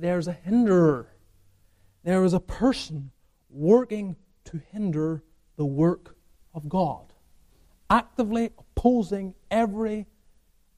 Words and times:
there's 0.00 0.28
a 0.28 0.32
hinderer. 0.32 1.08
There 2.04 2.24
is 2.24 2.32
a 2.32 2.40
person 2.40 3.10
working 3.50 4.16
to 4.44 4.60
hinder 4.72 5.22
the 5.56 5.66
work 5.66 6.16
of 6.54 6.68
God, 6.68 7.12
actively 7.88 8.50
opposing 8.58 9.34
every 9.50 10.06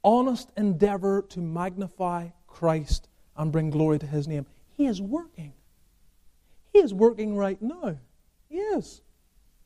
honest 0.04 0.50
endeavor 0.56 1.22
to 1.30 1.40
magnify 1.40 2.28
Christ 2.46 3.08
and 3.36 3.52
bring 3.52 3.70
glory 3.70 3.98
to 4.00 4.06
His 4.06 4.26
name. 4.26 4.46
He 4.76 4.86
is 4.86 5.00
working. 5.00 5.52
He 6.72 6.80
is 6.80 6.92
working 6.92 7.36
right 7.36 7.60
now. 7.62 7.98
He 8.48 8.56
is. 8.56 9.02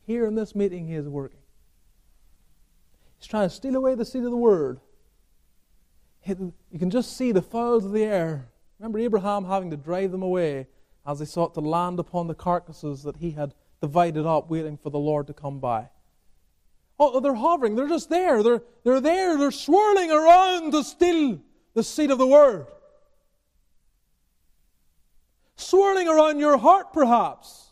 Here 0.06 0.26
in 0.26 0.34
this 0.34 0.54
meeting, 0.54 0.86
He 0.86 0.94
is 0.94 1.08
working. 1.08 1.40
He's 3.18 3.26
trying 3.26 3.48
to 3.48 3.54
steal 3.54 3.76
away 3.76 3.94
the 3.94 4.04
seed 4.04 4.24
of 4.24 4.30
the 4.30 4.36
word. 4.36 4.80
You 6.24 6.52
can 6.78 6.90
just 6.90 7.16
see 7.16 7.32
the 7.32 7.40
fowls 7.40 7.84
of 7.84 7.92
the 7.92 8.04
air. 8.04 8.48
Remember 8.78 8.98
Abraham 8.98 9.44
having 9.44 9.70
to 9.70 9.76
drive 9.76 10.12
them 10.12 10.22
away 10.22 10.66
as 11.06 11.18
they 11.18 11.24
sought 11.24 11.54
to 11.54 11.60
land 11.60 11.98
upon 11.98 12.26
the 12.26 12.34
carcasses 12.34 13.02
that 13.04 13.16
he 13.16 13.30
had 13.30 13.54
divided 13.80 14.26
up, 14.26 14.50
waiting 14.50 14.76
for 14.76 14.90
the 14.90 14.98
Lord 14.98 15.26
to 15.28 15.32
come 15.32 15.60
by. 15.60 15.88
Oh, 16.98 17.20
they're 17.20 17.34
hovering. 17.34 17.76
They're 17.76 17.88
just 17.88 18.08
there. 18.08 18.42
They're, 18.42 18.62
they're 18.84 19.00
there. 19.00 19.36
They're 19.38 19.50
swirling 19.50 20.10
around 20.10 20.72
to 20.72 20.82
steal 20.82 21.40
the 21.74 21.82
seed 21.82 22.10
of 22.10 22.18
the 22.18 22.26
word. 22.26 22.66
Swirling 25.56 26.08
around 26.08 26.38
your 26.38 26.56
heart, 26.56 26.92
perhaps. 26.92 27.66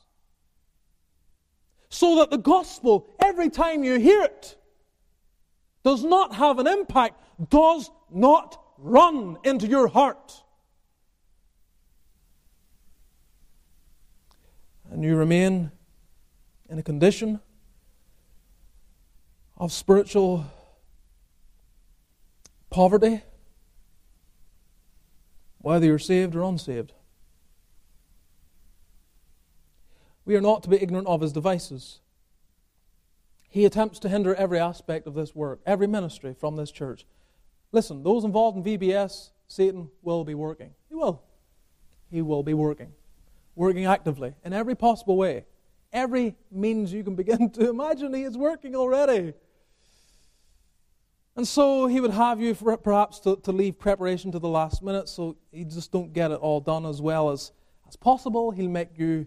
So 1.88 2.16
that 2.16 2.30
the 2.30 2.38
gospel, 2.38 3.08
every 3.18 3.50
time 3.50 3.84
you 3.84 3.98
hear 3.98 4.22
it, 4.22 4.56
does 5.84 6.04
not 6.04 6.34
have 6.34 6.58
an 6.58 6.66
impact, 6.66 7.20
does 7.50 7.90
not 8.10 8.62
run 8.78 9.38
into 9.44 9.66
your 9.66 9.88
heart. 9.88 10.43
And 14.94 15.02
you 15.02 15.16
remain 15.16 15.72
in 16.68 16.78
a 16.78 16.82
condition 16.82 17.40
of 19.56 19.72
spiritual 19.72 20.46
poverty, 22.70 23.22
whether 25.58 25.84
you're 25.84 25.98
saved 25.98 26.36
or 26.36 26.44
unsaved. 26.44 26.92
We 30.24 30.36
are 30.36 30.40
not 30.40 30.62
to 30.62 30.68
be 30.68 30.80
ignorant 30.80 31.08
of 31.08 31.22
his 31.22 31.32
devices. 31.32 31.98
He 33.50 33.64
attempts 33.64 33.98
to 33.98 34.08
hinder 34.08 34.32
every 34.36 34.60
aspect 34.60 35.08
of 35.08 35.14
this 35.14 35.34
work, 35.34 35.58
every 35.66 35.88
ministry 35.88 36.36
from 36.38 36.54
this 36.54 36.70
church. 36.70 37.04
Listen, 37.72 38.04
those 38.04 38.22
involved 38.22 38.56
in 38.56 38.62
VBS, 38.62 39.30
Satan 39.48 39.90
will 40.02 40.22
be 40.22 40.36
working. 40.36 40.70
He 40.88 40.94
will. 40.94 41.20
He 42.12 42.22
will 42.22 42.44
be 42.44 42.54
working. 42.54 42.92
Working 43.56 43.86
actively 43.86 44.34
in 44.44 44.52
every 44.52 44.74
possible 44.74 45.16
way. 45.16 45.44
Every 45.92 46.34
means 46.50 46.92
you 46.92 47.04
can 47.04 47.14
begin 47.14 47.50
to 47.50 47.70
imagine, 47.70 48.12
he 48.14 48.22
is 48.22 48.36
working 48.36 48.74
already. 48.74 49.32
And 51.36 51.46
so 51.46 51.86
he 51.86 52.00
would 52.00 52.12
have 52.12 52.40
you 52.40 52.54
perhaps 52.54 53.18
to, 53.20 53.36
to 53.36 53.52
leave 53.52 53.78
preparation 53.78 54.30
to 54.32 54.38
the 54.38 54.48
last 54.48 54.82
minute 54.82 55.08
so 55.08 55.36
you 55.52 55.64
just 55.64 55.90
don't 55.90 56.12
get 56.12 56.30
it 56.30 56.36
all 56.36 56.60
done 56.60 56.86
as 56.86 57.02
well 57.02 57.30
as, 57.30 57.50
as 57.88 57.96
possible. 57.96 58.52
He'll 58.52 58.70
make 58.70 58.96
you 58.96 59.26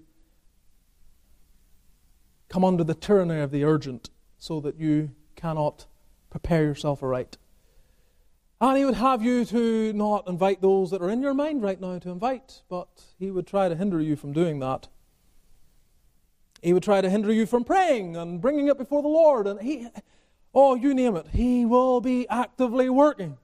come 2.49 2.63
under 2.63 2.83
the 2.83 2.93
tyranny 2.93 3.41
of 3.41 3.51
the 3.51 3.65
urgent 3.65 4.09
so 4.37 4.61
that 4.61 4.79
you 4.79 5.11
cannot 5.35 5.85
prepare 6.29 6.63
yourself 6.63 7.03
aright. 7.03 7.37
And 8.59 8.77
he 8.77 8.85
would 8.85 8.95
have 8.95 9.21
you 9.21 9.45
to 9.45 9.93
not 9.93 10.27
invite 10.27 10.61
those 10.61 10.89
that 10.89 11.01
are 11.01 11.09
in 11.09 11.21
your 11.21 11.35
mind 11.35 11.61
right 11.61 11.79
now 11.79 11.99
to 11.99 12.09
invite, 12.09 12.63
but 12.69 12.87
he 13.19 13.29
would 13.29 13.45
try 13.45 13.69
to 13.69 13.75
hinder 13.75 14.01
you 14.01 14.15
from 14.15 14.33
doing 14.33 14.59
that. 14.59 14.87
He 16.63 16.73
would 16.73 16.81
try 16.81 17.01
to 17.01 17.09
hinder 17.09 17.31
you 17.31 17.45
from 17.45 17.63
praying 17.63 18.17
and 18.17 18.41
bringing 18.41 18.67
it 18.67 18.77
before 18.79 19.03
the 19.03 19.07
Lord. 19.07 19.45
And 19.45 19.61
he, 19.61 19.87
oh, 20.55 20.73
you 20.73 20.95
name 20.95 21.15
it, 21.15 21.27
he 21.27 21.65
will 21.65 22.01
be 22.01 22.27
actively 22.29 22.89
working. 22.89 23.37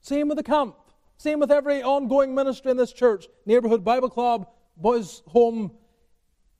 Same 0.00 0.28
with 0.28 0.36
the 0.36 0.42
camp. 0.42 0.74
Same 1.16 1.38
with 1.38 1.52
every 1.52 1.82
ongoing 1.82 2.34
ministry 2.34 2.72
in 2.72 2.76
this 2.76 2.92
church, 2.92 3.26
neighborhood 3.46 3.84
Bible 3.84 4.10
club, 4.10 4.48
boys' 4.76 5.22
home, 5.28 5.70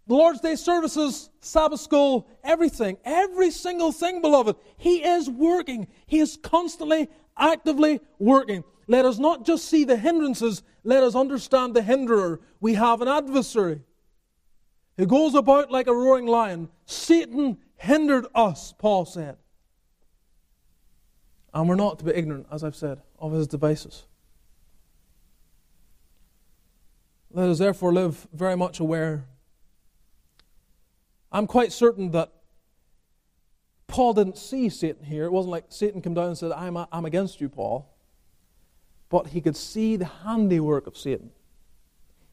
the 0.06 0.14
Lord's 0.14 0.40
Day 0.40 0.54
services, 0.54 1.28
Sabbath 1.40 1.80
school, 1.80 2.28
everything, 2.44 2.96
every 3.04 3.50
single 3.50 3.90
thing, 3.90 4.22
beloved. 4.22 4.56
He 4.76 5.04
is 5.04 5.28
working. 5.28 5.88
He 6.06 6.20
is 6.20 6.38
constantly, 6.40 7.10
actively 7.38 8.00
working. 8.18 8.64
Let 8.86 9.04
us 9.04 9.18
not 9.18 9.44
just 9.44 9.66
see 9.66 9.84
the 9.84 9.96
hindrances, 9.96 10.62
let 10.84 11.02
us 11.02 11.14
understand 11.14 11.74
the 11.74 11.82
hinderer. 11.82 12.40
We 12.60 12.74
have 12.74 13.02
an 13.02 13.08
adversary 13.08 13.80
who 14.96 15.06
goes 15.06 15.34
about 15.34 15.70
like 15.70 15.86
a 15.86 15.94
roaring 15.94 16.26
lion. 16.26 16.68
Satan 16.86 17.58
hindered 17.76 18.26
us, 18.34 18.72
Paul 18.78 19.04
said. 19.04 19.36
And 21.52 21.68
we're 21.68 21.74
not 21.74 21.98
to 21.98 22.04
be 22.04 22.12
ignorant, 22.12 22.46
as 22.50 22.62
I've 22.62 22.76
said, 22.76 23.00
of 23.18 23.32
his 23.32 23.46
devices. 23.46 24.04
Let 27.30 27.48
us 27.48 27.58
therefore 27.58 27.92
live 27.92 28.28
very 28.32 28.56
much 28.56 28.78
aware 28.78 29.26
I'm 31.36 31.46
quite 31.46 31.72
certain 31.72 32.12
that 32.12 32.32
Paul 33.96 34.12
didn't 34.12 34.36
see 34.36 34.68
Satan 34.68 35.06
here. 35.06 35.24
It 35.24 35.32
wasn't 35.32 35.52
like 35.52 35.64
Satan 35.70 36.02
came 36.02 36.12
down 36.12 36.26
and 36.26 36.36
said, 36.36 36.52
I'm, 36.52 36.76
I'm 36.76 37.06
against 37.06 37.40
you, 37.40 37.48
Paul. 37.48 37.90
But 39.08 39.28
he 39.28 39.40
could 39.40 39.56
see 39.56 39.96
the 39.96 40.04
handiwork 40.04 40.86
of 40.86 40.98
Satan. 40.98 41.30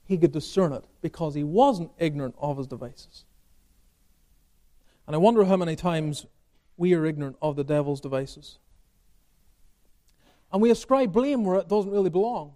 He 0.03 0.17
could 0.17 0.33
discern 0.33 0.73
it 0.73 0.83
because 1.01 1.35
he 1.35 1.43
wasn't 1.45 1.91
ignorant 1.97 2.35
of 2.37 2.57
his 2.57 2.67
devices. 2.67 3.23
And 5.07 5.15
I 5.15 5.19
wonder 5.19 5.45
how 5.45 5.55
many 5.55 5.77
times 5.77 6.25
we 6.75 6.93
are 6.95 7.05
ignorant 7.05 7.37
of 7.41 7.55
the 7.55 7.63
devil's 7.63 8.01
devices. 8.01 8.57
And 10.51 10.61
we 10.61 10.69
ascribe 10.69 11.13
blame 11.13 11.45
where 11.45 11.59
it 11.59 11.69
doesn't 11.69 11.91
really 11.91 12.09
belong. 12.09 12.55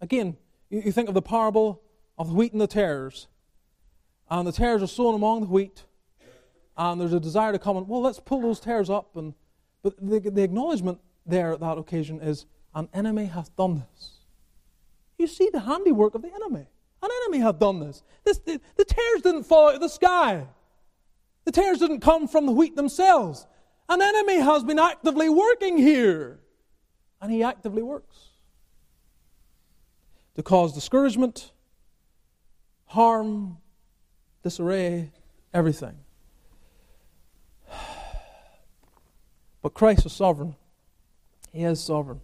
Again, 0.00 0.38
you 0.70 0.92
think 0.92 1.08
of 1.08 1.14
the 1.14 1.20
parable 1.20 1.82
of 2.16 2.28
the 2.28 2.34
wheat 2.34 2.52
and 2.52 2.60
the 2.62 2.66
tares 2.66 3.26
and 4.30 4.48
the 4.48 4.52
tares 4.52 4.82
are 4.82 4.86
sown 4.86 5.14
among 5.14 5.40
the 5.42 5.48
wheat, 5.48 5.84
and 6.76 7.00
there's 7.00 7.12
a 7.12 7.20
desire 7.20 7.52
to 7.52 7.58
come 7.58 7.76
and, 7.76 7.88
well, 7.88 8.00
let's 8.00 8.20
pull 8.20 8.40
those 8.40 8.60
tares 8.60 8.90
up. 8.90 9.16
And, 9.16 9.34
but 9.82 9.94
the, 10.00 10.20
the 10.20 10.42
acknowledgement 10.42 10.98
there 11.26 11.52
at 11.52 11.60
that 11.60 11.78
occasion 11.78 12.20
is, 12.20 12.46
an 12.74 12.88
enemy 12.94 13.26
hath 13.26 13.54
done 13.56 13.84
this. 13.92 14.12
You 15.18 15.26
see 15.26 15.50
the 15.52 15.60
handiwork 15.60 16.14
of 16.14 16.22
the 16.22 16.32
enemy. 16.32 16.66
An 17.02 17.10
enemy 17.22 17.42
hath 17.42 17.58
done 17.58 17.80
this. 17.80 18.02
this 18.24 18.38
the, 18.38 18.60
the 18.76 18.84
tares 18.84 19.22
didn't 19.22 19.44
fall 19.44 19.68
out 19.68 19.74
of 19.74 19.80
the 19.80 19.88
sky. 19.88 20.46
The 21.44 21.52
tares 21.52 21.78
didn't 21.78 22.00
come 22.00 22.28
from 22.28 22.46
the 22.46 22.52
wheat 22.52 22.76
themselves. 22.76 23.46
An 23.88 24.00
enemy 24.00 24.40
has 24.40 24.62
been 24.62 24.78
actively 24.78 25.28
working 25.28 25.76
here. 25.76 26.40
And 27.20 27.30
he 27.30 27.42
actively 27.42 27.82
works 27.82 28.16
to 30.36 30.42
cause 30.42 30.72
discouragement, 30.72 31.52
harm, 32.86 33.58
disarray, 34.42 35.10
everything. 35.52 35.98
But 39.62 39.74
Christ 39.74 40.06
is 40.06 40.12
sovereign. 40.12 40.56
He 41.52 41.62
is 41.64 41.80
sovereign. 41.80 42.20